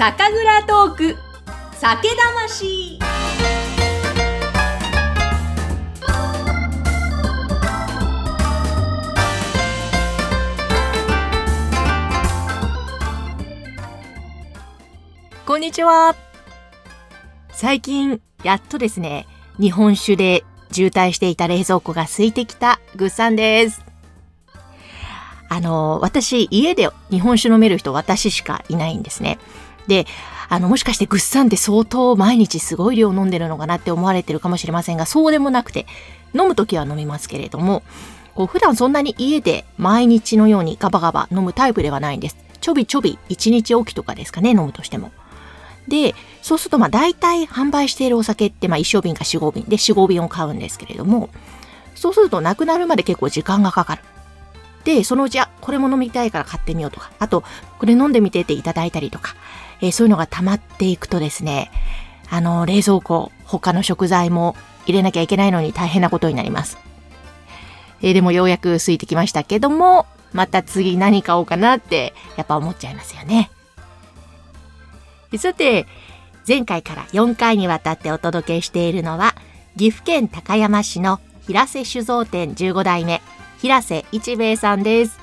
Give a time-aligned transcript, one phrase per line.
[0.00, 1.16] 酒蔵トーク。
[1.74, 2.98] 酒魂。
[15.44, 16.16] こんにちは。
[17.52, 19.26] 最近やっとですね
[19.58, 23.84] 日本酒で渋滞していた冷蔵庫が空いてきたぐっさんです。
[25.52, 29.38] あの、私、家で日本酒飲める人私しかいないんですね。
[29.90, 30.06] で、
[30.48, 35.86] あの、もしかしてぐっさんって相当毎日すごい量飲んでるのかなって思われてるかもしれませんが、そうでもなくて、
[36.32, 37.82] 飲むときは飲みますけれども、
[38.36, 42.36] こう普段そんなに家で毎日のようにガバガバ飲むタイプではないんです。
[42.60, 45.10] ちょびちょび1日おきとかですかね、飲むとしても。
[45.88, 51.30] で、そうするとまあ大体販売しているお酒ってまあ1升瓶か4、5瓶で4、5瓶を買うんですけれども、
[51.96, 54.02] そうするとなくなるまで結構時間がかかる。
[54.84, 57.44] で、そのうち、あ、これも飲みたいから買ってみようとか、あと、
[57.78, 59.34] これ飲んでみてっていただいたりとか、
[59.80, 61.70] えー、そういうのが溜まっていくとですね、
[62.30, 66.78] あの、冷蔵庫、他の食材も入れなきゃいけないのに大変なことになります。
[68.02, 73.50] えー、でもようやく空いてきましたけども、また次何買おうかなって、やっぱ思っちゃいますよね。
[75.38, 75.86] さて、
[76.46, 79.34] 前回から4回にわたってお届けしているのは、
[79.76, 83.22] 岐阜県高山市の平瀬酒造店15代目、
[83.58, 85.18] 平瀬一兵衛さんです。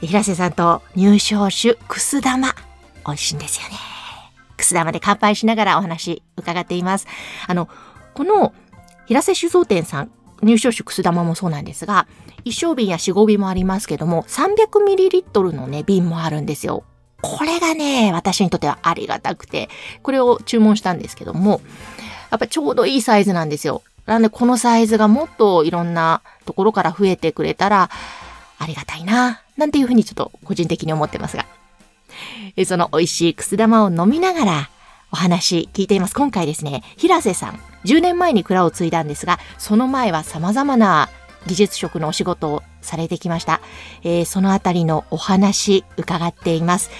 [0.00, 2.54] 平瀬さんと入賞酒、くす玉。
[3.06, 3.87] 美味しいんですよね。
[4.68, 7.06] くす玉で乾杯しながらお話伺っています。
[7.46, 7.68] あの、
[8.12, 8.52] この
[9.06, 10.10] 平瀬酒造店さん、
[10.42, 12.06] 入賞酒くす玉もそうなんですが、
[12.44, 16.84] 一升瓶や四合瓶もありますけども、300ml のね、瓶もあるんですよ。
[17.22, 19.70] これがね、私にとってはありがたくて、
[20.02, 21.62] これを注文したんですけども、
[22.30, 23.82] やっぱちょうどいいサイズなんですよ。
[24.04, 27.90] なんでこのサイズがもっといろんなところから増えてくれたら
[28.58, 31.46] ありがたいな、なんていうふうにちょっと個人的に思ってますが。
[32.64, 34.70] その美味しいくす玉を飲みながら
[35.10, 36.14] お話聞いています。
[36.14, 41.08] 今回ですね、平瀬さん、10年前に蔵を継いだんですが、その前は様々な
[41.46, 43.60] 技術職のお仕事をされてきました。
[44.02, 46.90] えー、そのあたりのお話伺っています。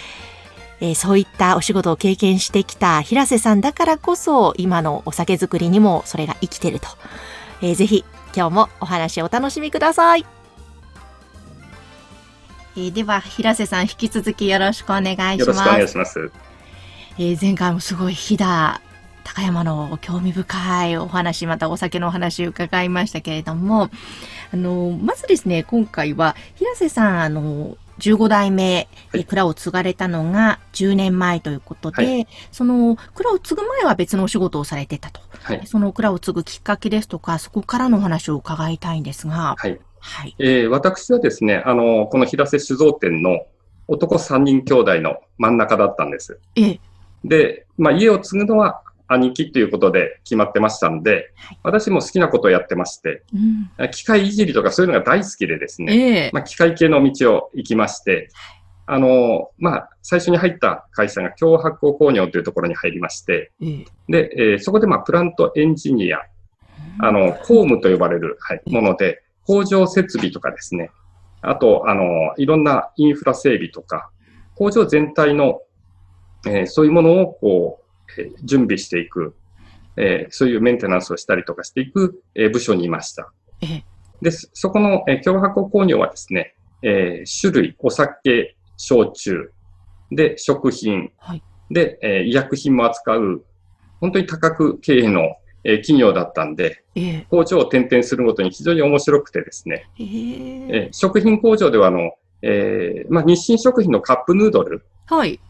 [0.80, 6.86] えー、そういったお仕事を経験してきた平瀬さんだからこそ今のお酒作りにもそれが生きてると、
[7.62, 10.24] えー、ぜひ今日もお話をお楽しみください、
[12.78, 15.40] えー、では平瀬さん引き続きよろしくお願いします。
[15.40, 16.30] よろしくお願いします、
[17.18, 18.80] えー、前回もすごい飛騨
[19.24, 23.90] 高山の興味深いお話、またお酒のお話を伺いましたけれども、
[24.52, 40.34] あの、まずですね、今回は、平瀬さん、あの、15代目、はい、蔵を継がれたのが10年前ということで、はい、その蔵を継ぐ前は別のお仕事をされてたと、はい、その蔵を継ぐきっかけですとか、そこからのお話を伺いたいんですが、はいはい。
[40.38, 43.46] えー、私はですね、あの、この平瀬酒造店の
[43.86, 46.38] 男3人兄弟の真ん中だったんです。
[46.56, 46.80] ええ、
[47.24, 53.22] で、まあ、家を継ぐのは兄貴ということで決まってましたんで、はい、私も好きなことをやってまして、
[53.78, 58.28] うん、機械いじりとかそういうのが大好きでですね、えー、まあ、機械系の道を行きまして、
[58.90, 66.20] あの、まあ、最初に入った会社が強発酵工業というところに入りまして、えー、で、えー、そこでまあ、プラントエンジニア、
[67.00, 70.90] あの、工務と呼ばれる、はい、もので、工場設備とかですね、
[71.40, 72.04] あと、あの、
[72.36, 74.10] いろんなインフラ整備とか、
[74.54, 75.62] 工場全体の、
[76.46, 79.34] えー、そういうものをこう、え準備していく、
[79.96, 83.32] えー、そういうメンテナンスをしたりとかしていく、えー、部署にいました。
[84.20, 89.50] で、そこの、えー、共和国工業はですね、えー、種類、お酒、焼酎、
[90.10, 93.44] で、食品、はい、で、えー、医薬品も扱う、
[94.00, 100.02] 本当に多角経営の、えー、企業だったんで、えー、工場を転々するごとに非常に面白くてですね、え。
[100.02, 105.40] ー、えー、食品工場ではあの、えーまあ、日清食品のカップヌードル、はい、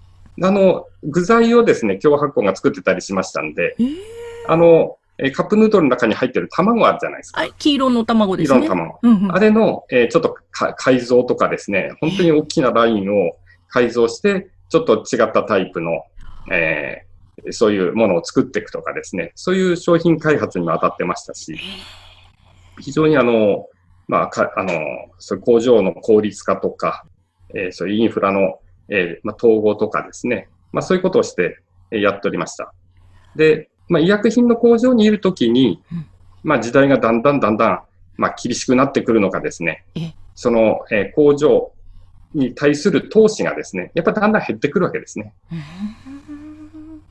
[0.43, 3.77] あの、具材をですね、共和発酵が作ってたりしましたんで、
[4.47, 7.45] あの、えカップヌードルの中に入ってる卵あるじゃないですか。
[7.59, 8.61] 黄色の卵ですね。
[8.61, 8.99] 黄色の卵。
[9.03, 13.33] うんうん、あれの、えー、ちょっと改造とかですね、本当に大きなラインを
[13.69, 16.05] 改造して、ちょっと違ったタイプの、
[16.53, 17.08] えー、
[17.51, 21.59] そういうものを作っていくとかですね、そういう商品開発にも当たってましたし、
[22.81, 23.67] 非常にあの、
[24.07, 24.73] まあ、かあの、
[25.19, 27.05] そういう工場の効率化とか、
[27.55, 28.59] えー、そういうインフラの
[28.89, 32.73] えー、まあ、統合とかですね、まあ、そういうことをしてやっておりました。
[33.37, 35.83] で、まあ、医薬品の工場にいるときに、
[36.43, 37.83] まあ、時代がだんだんだんだん、
[38.17, 39.85] まあ、厳しくなってくるのかですね、
[40.35, 41.73] その、えー、工場
[42.35, 45.35] に対する投資がですね、やっぱだんだん減ってくるわけですね。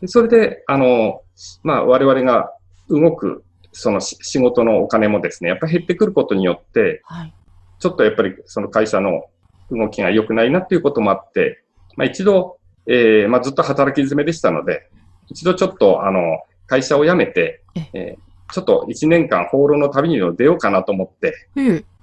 [0.02, 1.22] でそれで、あの、
[1.64, 2.52] まあ、我々が
[2.90, 7.34] 動く、その仕事のお金もですね、やっぱり減ってくることによって、はい、
[7.80, 9.26] ちょっとやっぱりその会社の
[9.72, 11.64] 動きが良くないなっていうこともあって、
[11.96, 12.58] まあ、一度、
[12.88, 14.90] えー、まあ、ずっと働き詰めでしたので、
[15.30, 16.22] 一度ちょっと、あの、
[16.68, 17.64] 会社を辞めて、
[17.94, 21.34] えー、ちょっと1年間放浪の旅に出ようかなと思って、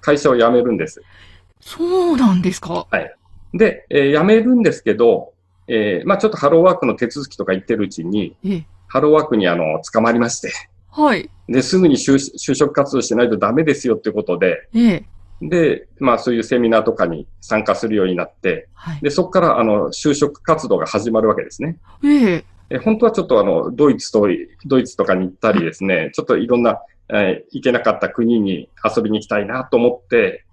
[0.01, 1.03] 会社を辞めるんです。
[1.61, 2.87] そうなんですか？
[2.91, 3.15] はい。
[3.55, 5.33] で、えー、辞めるんですけど、
[5.67, 8.37] えー、まあちょっとハローワークの手続きとか言ってるうちに、
[8.87, 10.53] ハローワークにあの、捕まりまして、
[10.91, 11.29] はい。
[11.49, 15.05] で、すぐに就職活動しないとダメですよっていうことで、ええ、
[15.43, 21.79] で、まあそういうセミナーとかに参加するようになって、はい、で、そこからあの、就職活動が始まるわけですね。
[22.05, 22.45] ええ。
[22.71, 24.29] え本当はちょっとあの、ドイツと、
[24.67, 30.45] ドイツとかに行ったりですね、ちょっといろんな、えー、行けなかった国に遊びに行きたいなと思って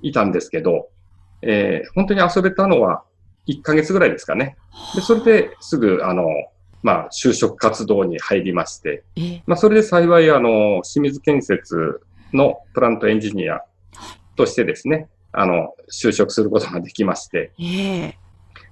[0.00, 0.88] いたんですけど、
[1.42, 3.02] えー、本当に遊べたのは
[3.48, 4.56] 1ヶ月ぐらいですかね。
[4.94, 6.26] で、それですぐ、あの、
[6.82, 9.02] まあ、就職活動に入りまして、
[9.46, 12.00] まあ、それで幸い、あの、清水建設
[12.32, 13.62] のプラントエンジニア
[14.36, 17.52] としてですね、あの、就職することができまして、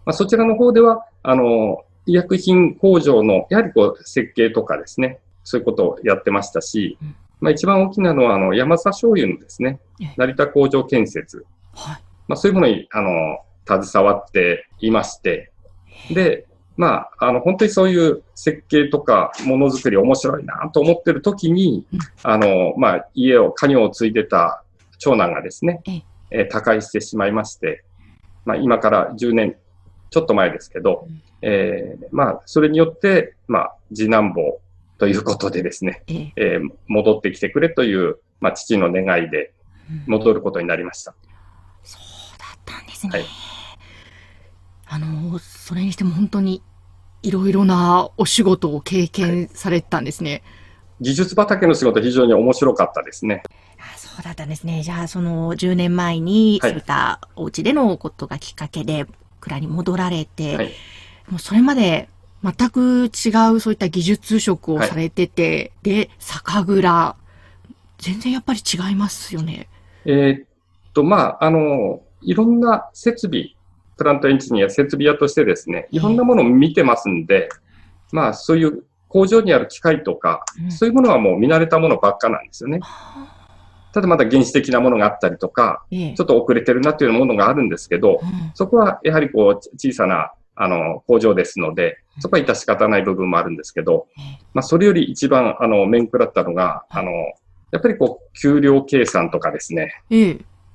[0.05, 6.99] まあ、そちらの方では、あの、医薬品工場の、やはりこう、設計とかですね、そういうことをやってましたし、
[7.41, 9.81] まあ、一番大きなのは、あの、山佐醤油のですね、
[10.17, 11.45] 成田工場建設。
[11.75, 15.51] はい、まあ、そういうものに、あの、携わっていまして、
[16.11, 16.47] で、
[16.77, 21.87] まあ、あの、本当にそういう設計とかものづくり面白いなと思ってる時に、
[22.23, 24.63] あの、まあ、家を、家業を継いでた
[24.99, 25.83] 長男がですね、
[26.31, 27.83] えー、他界してしまいまして、
[28.45, 29.57] まあ、今から10年
[30.11, 31.09] ちょっと前ですけど、
[31.43, 34.61] えー、まあ、それによって、まあ、次男坊
[34.99, 36.03] ということでですね、
[36.37, 39.53] えー、戻ってきてくれという、まあ、父の願いで
[40.07, 41.15] 戻ることになりました。
[41.83, 43.11] そうだったんですね。
[43.13, 43.25] はい、
[44.89, 46.63] あの、それにしても本当に
[47.23, 50.31] いろいろなお仕事を経験されたんですね。
[50.31, 50.43] はい、
[51.03, 53.43] 技術畑の仕事非常に面白かったですね。
[53.79, 54.83] あそうだったんですね。
[54.83, 59.07] じゃあ、その10年前に、そういったお家でのことがきっかけで、
[59.41, 60.73] 蔵に戻られて、はい、
[61.29, 62.09] もうそれまで
[62.43, 67.17] 全く違うそういった技術職をされてて、はい、で、酒蔵、
[67.99, 69.69] 全然やっぱり違いますよね。
[70.05, 70.47] えー、っ
[70.93, 73.56] と、まあ、あの、いろんな設備、
[73.97, 75.99] プラントエンジニア、設備屋としてですね、い。
[75.99, 77.49] ろんなものを見てますんで、
[78.13, 82.81] まあ、そういう工場にある機械とか、うん、そういうものはもう見慣れたものばっかなんですよね。
[83.93, 88.21] ただまだ原始的なものがあったりとか、ちょっと遅れてるなっていうものがあるんですけど、
[88.53, 94.07] そこはやはりこう小さなあの工場ですので、そこは致し方ない部分もあるんですけど、
[94.53, 97.11] まあそれより一番あの面食らったのが、あの、
[97.73, 100.03] やっぱりこう給料計算とかですね、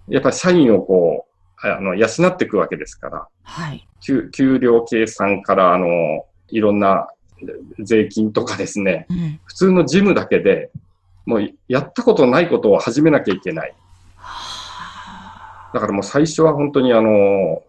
[0.07, 1.20] やっぱり社員をこう、
[1.63, 7.07] あの、養っていくわけですから、はい、給給料計算から、あの、いろんな
[7.79, 10.71] 税金とかですね、うん、普通の事務だけで、
[11.25, 13.75] もうやったことないことを始めなきゃいけない。
[15.73, 17.63] だからもう最初は本当にあの、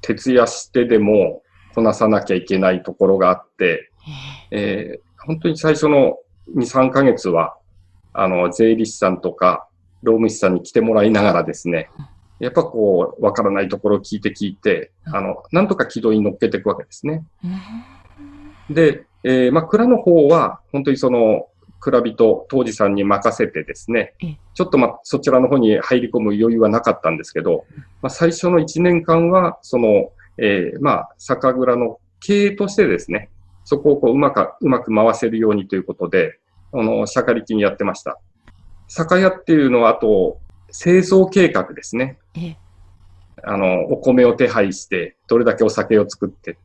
[0.00, 1.42] 徹夜してでも
[1.74, 3.90] こなさなきゃいけないところがあって、
[4.50, 6.18] えー、本当に最初の
[6.56, 7.56] 2、3ヶ月は、
[8.12, 9.66] あの、税理士さんとか、
[10.02, 11.90] 労務士さんに来てもらいながらですね、
[12.40, 17.24] やっぱこう、わからないところを聞いて聞いて、あの、なんとか軌道に乗っけていくわけですね。
[18.70, 21.48] で、えー、まあ、蔵の方は、本当にその、
[21.80, 24.14] 蔵人、当時さんに任せてですね、
[24.54, 27.66] ちょっとまあそちらの方に入り込む余裕はなかったんですけど、
[28.02, 33.30] まあ、最初の1年間は、その、えー、まあ、酒蔵の経営としてですね、
[33.64, 36.38] そこをこううまく、うまく回せるようにということで、
[36.72, 38.18] あの、社会力にやってました。
[38.88, 40.40] 酒屋っていうのは、あと、
[40.70, 42.18] 製造計画ですね。
[43.42, 46.58] あの、お米を手配して、どれだけお酒を作って、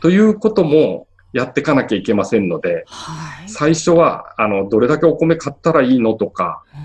[0.00, 6.80] ということも、やっていかなきゃいけませんので、はい、最初は、あの、どれだけお米買ったらいいのとか、うん、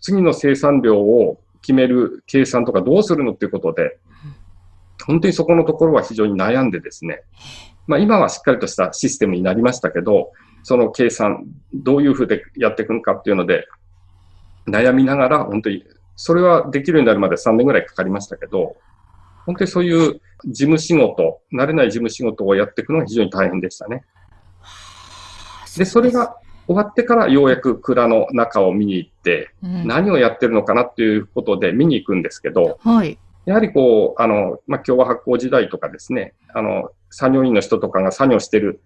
[0.00, 3.90] 次の生産量を決める計算とかどうするのっていうことで、うん、
[5.06, 7.22] 本当にそこのところは非常に悩んでですね、
[7.86, 10.32] まあ今はしっかりとしたシステムになりましたけど、
[10.64, 13.66] その計算、どういうふうでやっていくのかっていうので、
[14.66, 15.84] 悩みながら、本当に、
[16.20, 18.76] それはできるようになるまで3年ぐらいかかりましたけど、
[19.46, 24.04] 本当にそういう事務仕事、慣れない事務仕事をやっていくのが非常に大変でしたね。
[25.76, 38.80] で、それが終わってからようやく蔵の中を見に行って、何をやってるのかなっていうことで見に行くんですけど、はい、やはりこう、あの、まあ、共和発行時代とかですね、あの、作業員の人とかが作業してる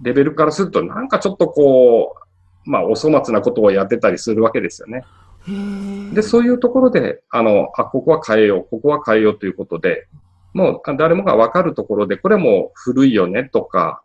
[0.00, 2.16] レベルからすると、なんかちょっとこ
[2.66, 5.04] う、まあ、お粗末なことをやってたりするわけですよね。
[6.12, 10.06] で、そういうところで、あの、あ、ここは変えよう、ここは変えようということで、
[10.54, 14.02] もう誰もがわかるところで、これも古いよねとか、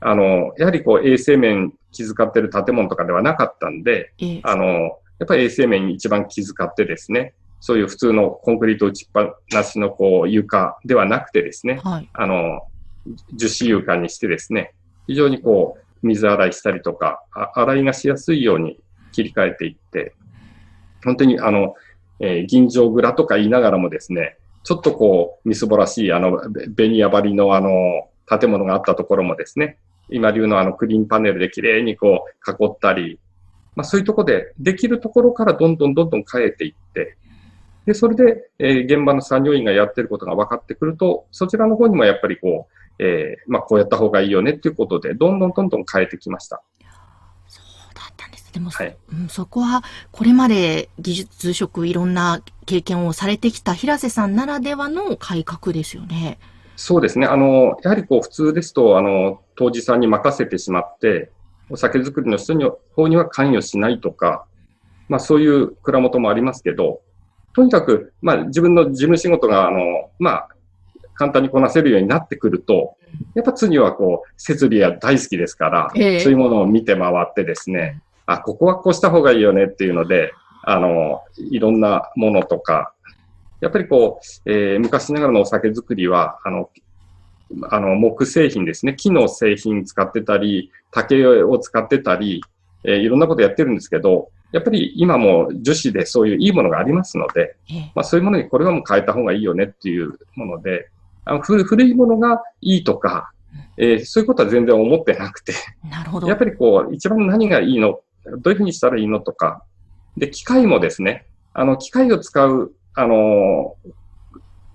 [0.00, 4.12] あの、やはりこう衛生面気遣ってる建物とかではなかったんで、
[4.42, 4.64] あの、
[5.18, 12.62] やっぱり衛生面に一番気遣ってですね、そういう普通のコンクリート打ちっぱなしのこう床ではなくてですね、はい、あの、
[13.34, 14.74] 樹脂床にしてですね、
[15.06, 17.24] 非常にこう、水洗いしたりとか、
[17.54, 18.78] 洗いがしやすいように
[19.12, 20.14] 切り替えていって、
[21.06, 21.74] 本当にあの、
[22.20, 26.40] えー、銀城蔵とか言いながらもですね、ちょっとこう、みすぼらしい、あの、
[26.74, 27.70] ベニヤ張りのあの、
[28.28, 33.20] 建物があったところもですね、今流のあのクリーンパネルで綺麗にこう囲ったり、
[33.76, 37.16] まあそういうとこでできるところからどんどんどんどん変えていって、
[37.86, 42.66] で、それで、えー、現場の産業員がやってることが分かってくると、そちらの方にもやっぱりこ
[42.98, 46.62] う、えー、まあこうやった方がいいよねっていうことで、どんどんどんどん変えてきました。
[48.60, 49.82] はい、うん、そこは、
[50.12, 56.38] これまで技術職いろんな経験をされてきた平瀬さんならではの改革ですよね。
[56.76, 57.26] そうですね。
[57.26, 61.30] あの、やはりこう普通ですと、あの、当時さんに任せてしまって、
[61.70, 64.44] お酒作りの人の方には関与しないとか、
[65.08, 67.00] まあそういう蔵元もありますけど、
[67.54, 70.48] とにかく、まあ自分の事務仕事が、あの、まあ、
[71.14, 72.96] 簡単にこなせるようになってくると、
[73.34, 82.92] やっぱ次はこう、設備は大好きですから、えー、そういうものを見て回ってですね、あ、ここはこうした方がいいよねっていうので、あの、いろんなものとか、
[83.60, 86.70] やっぱりこう、えー、昔ながらのお酒作りは、あの、
[87.70, 88.94] あの、木製品ですね。
[88.94, 92.42] 木の製品使ってたり、竹を使ってたり、
[92.84, 97.56] えー、いろんなことやってるんですけど、やっぱり今も樹脂でそういういいものがありますので、
[97.94, 100.88] まあそういうものにこれはもう変えた方がいいよねっていうもので、
[101.24, 103.32] あの古いものがいいとか、
[103.76, 105.52] えー、そういうことは全然思ってなくて、
[105.90, 106.28] なるほど。
[106.28, 108.00] やっぱりこう、一番何がいいの
[108.38, 109.62] どういうふうにしたらいいのとか、
[110.16, 113.76] で、機械もですね、あの、機械を使うあの、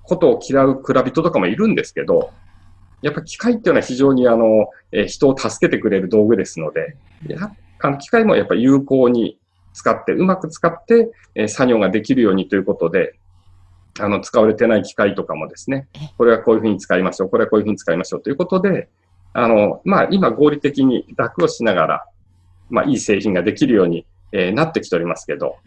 [0.03, 2.31] ことを嫌う蔵人とかもいるんですけど、
[3.01, 6.95] やっぱ機械っていうのは非常にあの、え人を助けてくれる道具ですので、
[7.27, 9.39] やあの機械もやっぱ有効に
[9.73, 13.15] 使って、うまく使って、え作業ができるようにということで、
[13.99, 18.87] あの、使われてない機械とかもですね、これはこういうふうに使いましょう、これはこういうふうに使いましょうということで、
[19.33, 22.05] あの、まあ、今合理的に楽をしながら、
[22.71, 25.57] まあ、いい製品ができるように、えー、なってきておりますけど、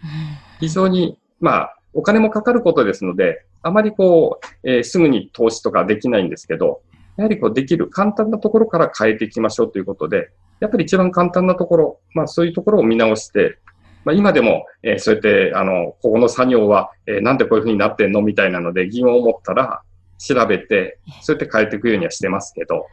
[0.58, 6.82] 非常に、まあ、お金もかかることですので、あまりこう、えー、すぐに投資とかできないんですけど、
[7.16, 10.30] やはりこうできる簡単なところから変えていきましょうということで、
[10.60, 13.58] やっぱり一番簡単なところ、まあそういうところを見直して、
[14.04, 19.82] まあ今でも、えー、そうやって、あの、ここの作業は、えー、なんでこういうふうになってんのみたいなので疑問を持ったら、
[20.18, 22.86] 調べて、そうやって変えていくようにはしてますけど。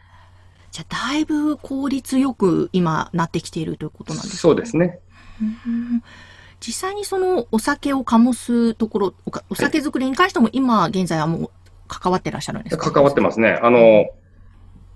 [0.72, 5.00] じゃあ、だいぶ効率よく今なってきているということなんですか、そうですね。
[5.42, 6.04] うん
[6.64, 9.14] 実際にそのお酒を醸すところ、
[9.50, 11.50] お酒作りに関しても今現在はもう
[11.88, 12.92] 関わってらっしゃるんですか？
[12.92, 13.60] 関わってますね。
[13.64, 14.06] あの、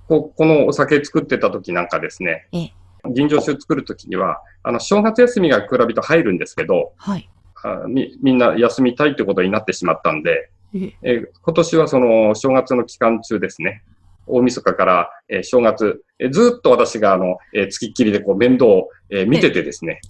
[0.08, 2.74] ここのお酒作ってた時なんかですね、ええ、
[3.12, 7.28] 吟醸酒作る時には、あの、正月休みが比べと入るんですけど、はい。
[7.64, 13.82] あみみんな休みたいってことになってしまったんで、ええ今年はその正月の期間中ですね、
[14.28, 20.02] 大晦日から、えー、正月、えー、ずっと私があの、えー、月っきりでこう面倒を、えー、見ててですね、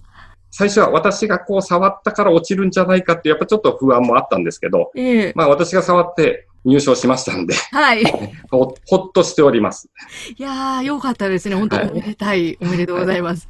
[0.50, 8.04] 最初は私がこう触ったから落ちるんじゃないかって、やっぱちょっと不安もあったんですけど、えー、まあ私が触って入賞しましたんで、はい。
[8.50, 9.88] ほほっとしております。
[10.36, 11.56] いやー、よかったですね。
[11.56, 13.48] 本当おめでたい、おめでとうございます。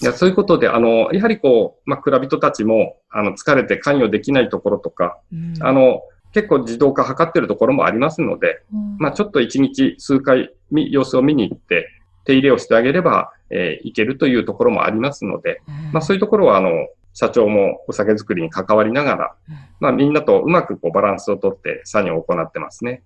[0.00, 11.88] いやそういうことで、あの、やはりこう、まあ、蔵人たちも、あの、疲れて関与できないところとか、うん、あの、結構自動化図ってるところもありますので、うん、まあ、ちょっと一日数回、様子を見に行って、
[12.24, 15.60] 手入れをしてあげれば、えー、いけるというところもありますので、
[15.92, 16.70] まあそういうところは、あの、
[17.14, 19.34] 社長もお酒作りに関わりながら、
[19.80, 23.02] まあみんなとうまくこうバランスをとって作業を行ってますね。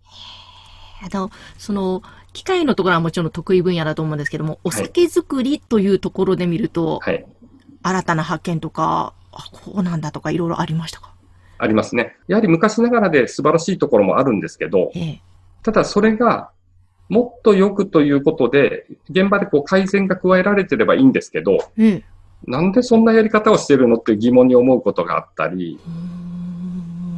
[1.02, 2.02] あの、その、
[2.33, 7.25] 機械のところはもちろん得意分野だと思うんですけども、お酒作りというところで見ると、はい、
[7.83, 11.16] 新たな発見とか、あ、こうなんだとかいろいろありましたか？
[11.59, 12.17] ありますね。
[12.29, 15.23] やはり昔ながらで素晴らしいところもあるんですけど、ええ、
[15.63, 16.51] ただそれが
[17.09, 22.05] もっと良くということで、現場でこう改善が加えられてればいいんですけど、うん、
[22.47, 25.79] なんでそんなやり方をしてるのって疑問に思うことがあったり、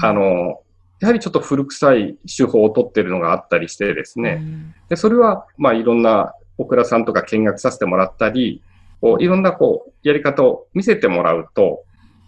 [0.01, 0.61] あの、
[1.01, 4.43] やはりちょっと古臭い手法をとってるのがあったりしてですね、
[4.89, 8.63] でそれは、まあいろんなオクラさんとか見学させてもらったり、
[9.01, 11.85] こういろんなこうやり方を見せてもらうと、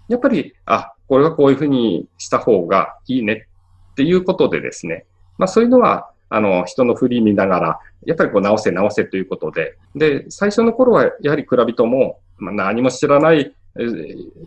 [0.09, 3.47] やっぱり、あ、これはこういうふうにした方がいいね
[3.93, 5.05] っていうことでですね、
[5.37, 13.53] まあそういうのはあの、人の振り見ながら、やっぱりこう直せ直せということで、で、最初の頃はやはり蔵人も、まあ、何も知らない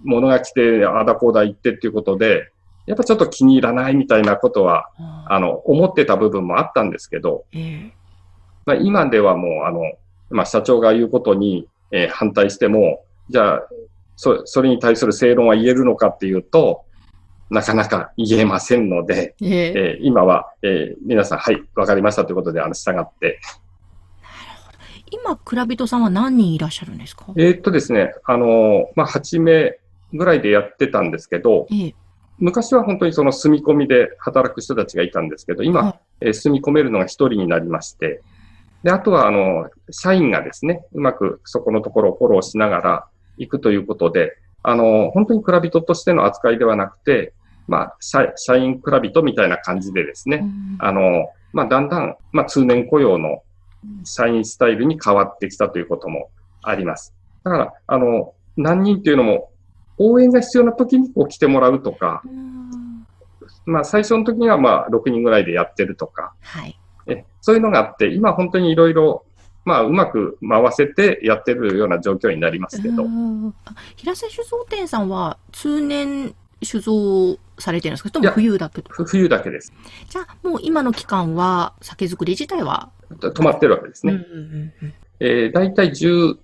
[0.06, 2.50] ものが来て、あだこうだ言ってっていうことで、
[2.86, 4.90] やっぱちょっと気に入らないみたいなことは、
[5.28, 7.44] あの、思ってた部分もあったんですけど、
[8.66, 9.82] まあ、今ではもう、あの、
[10.30, 13.68] まあ、社長が言うことに、えー、反対しても、じゃあ、
[14.16, 16.86] そそれに対する正論は言えるのかっていうと、
[17.50, 23.40] なかなか言えませんので、えー、えー、今は、えー、皆さん、はい、わかりましたということで、あの、従って。
[25.12, 27.26] 今、蔵人さんは何人いらっしゃるんですか？
[27.38, 29.78] えー、っとですね、あの、まあ、8名
[30.14, 31.96] ぐらいでやってたんですけど、えー、
[32.40, 38.24] 昔は本当にその住み込みで働く人たちがいたんですけど、今、はい、えー、住み込めるのが1人になりまして、
[38.82, 47.34] で、あとは、あの、社員がですね、うまくそこのところをフォローしながら行くということで、あの、本当に蔵人としての扱いではなくて、
[47.68, 53.44] まあ、社社員蔵人みたいな感じでですね、うん、あの、まあ、だんだん、まあ、通年雇用の
[54.04, 56.30] 社員スタイルに変わってきたということも
[56.62, 57.14] あります。
[57.44, 59.50] だから、あの、何人っていうのも、
[59.98, 63.06] 応援が必要な時にこう来てもらうとか、うん、
[63.66, 69.26] まあ、最初の時にはまあ、6人ぐらいでやってるとか、はい、えそういうのがあって、今本当にいろいろ
[69.66, 73.06] まあ、うまく回せてやってるような状況になりますけど。
[73.96, 78.10] 平瀬酒造店さんは通年酒造されてるんですか？
[78.12, 79.74] とも冬だけ冬だけです。
[80.10, 81.74] じゃあ、もう今の期間は？
[81.82, 84.26] 酒造り自体は止まってるわけですね。
[85.20, 86.38] え大体11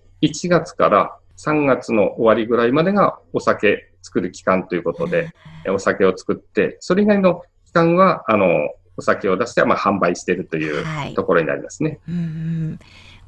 [0.50, 5.32] 月から3月の終わりぐらいまでがお酒作る期間ということで、
[5.68, 8.48] お酒を作って、それ以外の期間は、あの、
[8.98, 12.00] お酒を出してまあ販売しているというところになりますね。
[12.06, 12.80] はい、うん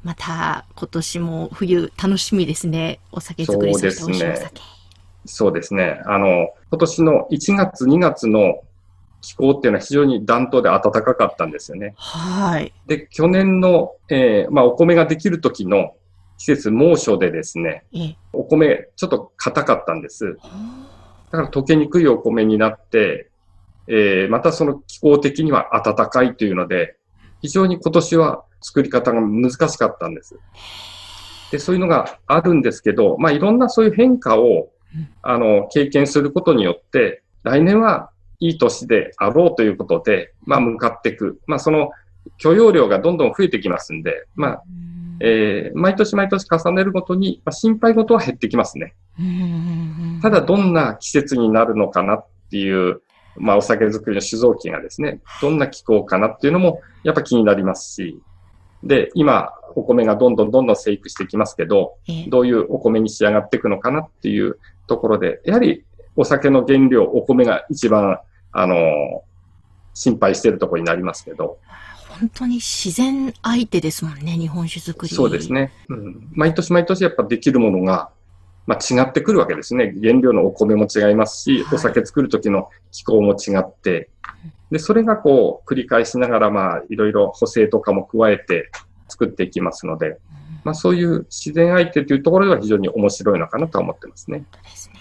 [0.02, 2.98] また今年も冬楽しみですね。
[3.12, 4.60] お酒作り、そして美味しいお酒。
[5.24, 6.02] そうですね。
[6.06, 8.62] あの、今年の1月、2月の
[9.20, 11.94] 気候っていうのは非常に暖冬で暖かかったんですよね。
[11.96, 12.72] はい。
[12.86, 15.94] で、去年の、えー、まあ、お米ができる時の
[16.38, 17.84] 季節猛暑でですね、
[18.32, 20.36] お米ちょっと硬かったんです。
[21.30, 23.30] だから溶けにくいお米になって、
[23.86, 26.96] えー、またその気候的には暖かいというので、
[27.42, 30.38] 非常に今年は作り方が難しかったんです。
[31.50, 34.70] で、そういうのがあるんですけど、まあいろんなそういう変化を、
[35.22, 41.40] あの、経験することによって、来年はいい年であろうということで、まあ向かっていく。
[41.46, 41.90] まあその
[42.38, 44.62] 許容量がどんどん増えてきますんで、まあ、
[45.20, 48.94] えー、毎年毎年重ねるごとに、まあ、心配事は減ってきますね。
[50.22, 53.02] ただどんな季節になるのかなっていう
[53.36, 58.20] まあ、お酒作りの酒造機がですね、どんな気候かなっていうのも、やっぱ気になりますし、
[58.82, 61.96] で、今、お米がどんどんどんどん生育してきますけど、
[62.28, 65.84] どういうお米に仕上がっていくのかなっていうところで、やはり
[66.16, 68.18] お酒の原料、お米が一番、
[68.52, 68.76] あの、
[69.94, 71.58] 心配しているところになりますけど。
[72.08, 75.14] 本当に自然相手ですもんね、日本酒作り。
[75.14, 75.72] そうですね。
[75.88, 76.28] うん。
[76.32, 78.10] 毎年毎年やっぱできるものが、
[78.66, 79.94] まあ、違ってくるわけですね。
[80.00, 84.10] 原料のお米も違いますし、お酒作る時の気候も違って、
[84.72, 88.70] で、それがこう、繰り返しながら、まあ、いろいろ補正とかも加えて
[89.06, 90.18] 作っていきますので、
[90.64, 94.44] まあ、そういう自然相手というところでは非常に面白いのかなと思ってますね。
[94.64, 94.94] ですね。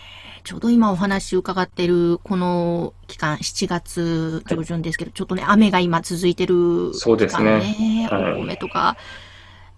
[0.44, 8.10] ちょうど今お話伺っているこの期間、7月上旬ですけど、はい、ちょっとね、雨が今続いてる、ね、そうですね。
[8.12, 8.98] お米とか、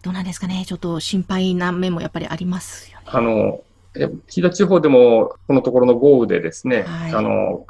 [0.02, 3.06] どうなんですかね、ちょっと心配な面もやっぱりありますよね。
[3.10, 3.62] あの、
[4.28, 7.68] 飛騨地方でも、このところの豪雨でですね、はい、あの、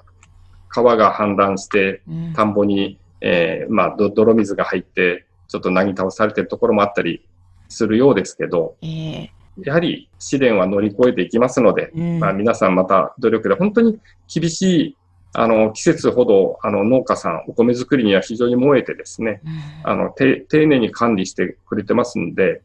[0.74, 2.02] 川が氾濫して、
[2.36, 7.24] 田んぼに、うん、えー、まあ、泥水が入って、ちょっとなぎ倒されてるところもあったり
[7.70, 9.30] するようですけど、えー、
[9.64, 14.98] やはり試練は乗り越えていきますので、うん、まあ、皆さんまた努力で、本当に厳しい
[15.36, 22.62] あの、季節ほど、あの、農家さん、お米作りには非常に燃えてですね、うん、あの、丁寧に管理してくれてますんで、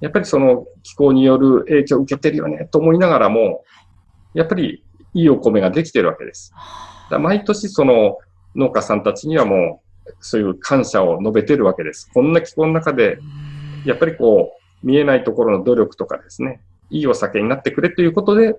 [0.00, 3.64] やっぱりその気候による影響を受けてるよねと思いながらも、
[4.34, 4.82] やっぱり
[5.14, 6.52] いいお米ができてるわけです。
[7.18, 8.18] 毎年その
[8.56, 12.10] 農家さんたちにはもうそういう感謝を述べてるわけです。
[12.12, 13.18] こんな気候の中で、
[13.84, 18.56] やっぱりこう見えないところの努力とかですね、いいお酒になってくれということで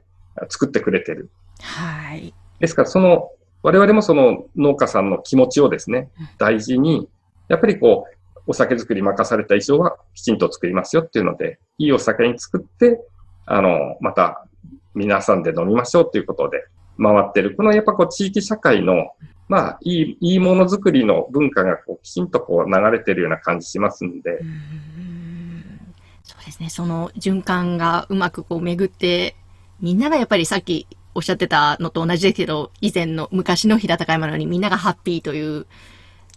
[0.50, 1.30] 作ってくれてる。
[1.62, 2.34] はい。
[2.60, 3.30] ですからその
[3.64, 7.10] 我々もその農家さんの気持ちをですね、大事に、
[7.48, 13.00] やっぱりこう、お酒作り任された以上はきちんと作りますよっていうので、いいお酒に作って、
[13.46, 14.48] あの、また
[14.96, 16.66] 皆さんで飲みましょうということで
[16.98, 17.56] 回ってる。
[17.56, 19.12] このやっぱこう地域社会の、
[19.48, 24.40] まあ、いい、いいものづくりの文化がこうきちんとこう流れてるような感じしますんで。
[26.24, 26.70] そうですね。
[26.70, 29.36] その循環がうまくこう巡って、
[29.82, 35.66] みんながやっぱりさっきおっしゃってたのと同じですけど、以前の昔の平高山のようにみんながハッピーという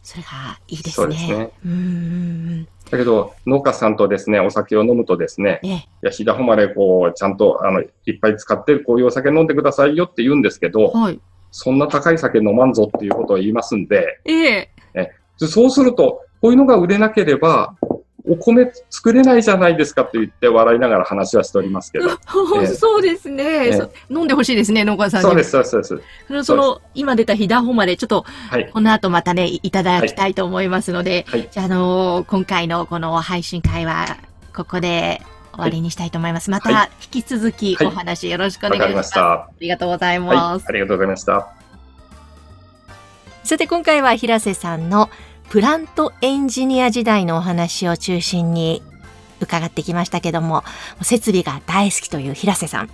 [0.05, 0.93] それがいいですね。
[0.93, 1.51] そうですね。
[1.65, 7.89] うんだけど、農家さんとですね、お酒を飲むとですね、ええ、いや、飛騨誉れ、こう、ちゃんと、あの、いっ
[8.21, 11.19] ぱい使って、こういうお酒飲んでくださいよって言うんですけど、はい、
[11.51, 15.11] そんな高い酒飲まんぞっていうことを言いますんで、ええ。
[15.37, 17.75] そうすると、こういうのが売れなければ、
[18.27, 22.07] お米作れないじゃないですかと言って笑いながら話はしておりますけど。
[22.09, 26.45] えー、そうですね、えー、飲んでほしいですね、農家さんそうです、そうです、そうです。
[26.45, 34.17] その、今出たひだほまで、ちょっと、はい、この後またね、いただきたいと思いますので、はい、じゃあ、あのー、今回のこの配信会は、
[34.57, 35.21] ここで
[35.53, 36.51] 終わりにしたいと思います。
[36.51, 39.19] また、引き続きお話よろしくお願いします。
[39.19, 41.49] ありがとうございます、ありがとうございました。
[43.45, 45.11] さて、今回は平瀬さんの
[45.49, 48.83] プラントエンジニア時代のお話を中心に
[49.41, 50.65] 伺ってきましたけども、
[51.03, 52.91] 設備が大好きという平瀬さん。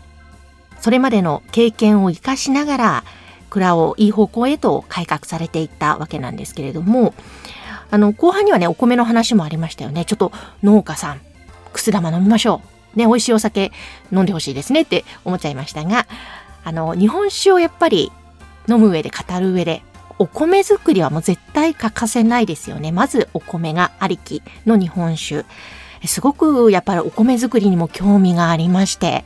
[0.81, 3.05] それまでの経験を活かしながら、
[3.49, 7.15] 蔵をいい方向へと改革されていったわけなんですけれども、
[7.91, 10.05] あの、後半にはね、お米の話もありましたよね。
[10.05, 10.33] ちょっと
[10.63, 11.21] 農家さん、
[11.73, 12.63] くす玉飲みましょ
[12.95, 12.99] う。
[12.99, 13.73] ね、美味しいお酒
[14.13, 16.07] 飲んでほしいですねって思っちゃいましたが、
[16.65, 18.13] あの、日本酒をやっぱり
[18.69, 19.83] 飲む上で語る上で
[20.21, 22.93] お米作りはもう絶対欠かせないですよね。
[22.93, 25.47] まずお米がありきの日本酒。
[26.05, 29.25] すごくやっぱりお米作りにも興味がありまして、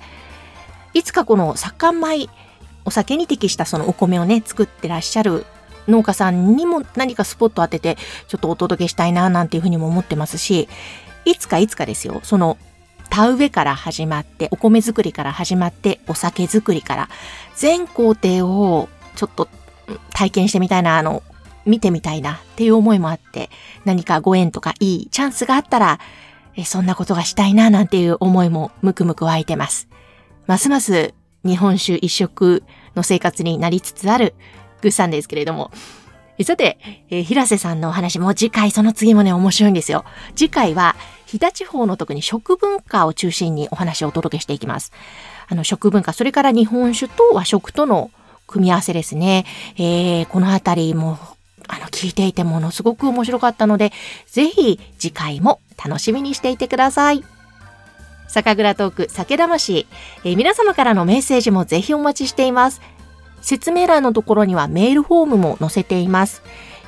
[0.93, 2.29] いつかこの酒米、
[2.85, 5.45] お酒に適したそのお米をね、作ってらっしゃる
[5.89, 10.69] 農家さんにも何かスポット当てて、ちょっとお届けしたいな、なんていうふうにも思ってますし、
[11.25, 12.57] いつかいつかですよ、その
[13.11, 17.09] 田植えから始まって、お米作りから始まって、お酒作りから、
[17.57, 19.49] 全工程をちょっと
[20.13, 21.23] 体験してみたいな、あの、
[21.65, 23.51] 見てみたいなっていう思いもあって、
[23.85, 25.99] 何かご縁とかいいチャンスがあったら、
[26.57, 29.89] えそんなことがしたいななんていう思いもムクムク湧いてます。
[30.47, 32.63] ますます日本酒一色
[32.95, 34.35] の生活になりつつある
[34.83, 35.73] グッさんですけれども、
[36.43, 36.79] さて、
[37.11, 40.05] えー、平瀬さんのお話も次回その次もね面白いんですよ。
[40.35, 44.93] 次回は飛騨地方の特に食文化を中心にお話をお届けしていきます。
[45.49, 48.11] あの食文化、それから日本酒と和食との
[48.47, 49.45] 組み合わせですね。
[49.77, 51.19] えー、このあたりも、
[51.69, 53.93] あの、聞いていてものすごく面白かったので、
[54.27, 57.25] ぜひ次回も楽しみにしていてください。
[58.29, 59.87] 酒蔵トーク酒魂、
[60.25, 62.81] えー、皆様からのメッセージもぜひお待ちしています。
[63.41, 66.43] 説明欄のところにはメールフォームも載せています。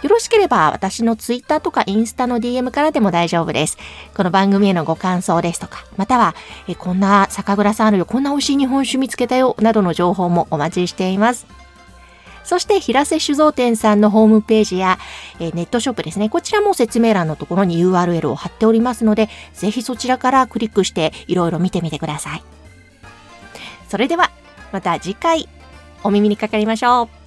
[0.07, 3.77] よろしければ私のツイッターとかインスタの DM からでも大丈夫です。
[4.15, 6.37] この番組へのご感想ですとか、または、
[6.69, 11.49] えこんな酒蔵さんあるよ、こんな美味しい日本酒見つけたよ、などの情報もお待ちしています。
[12.45, 15.01] そして、平瀬酒造店さんのホームページや、
[15.41, 16.29] えネットショップですね。
[16.29, 22.45] こちらも説明欄のところに URL を貼っておりますので、ぜひそちらからクリックしていろいろ見てみてください。
[23.89, 24.31] それでは、
[24.71, 25.49] また次回
[26.05, 27.26] お耳にかかりましょう。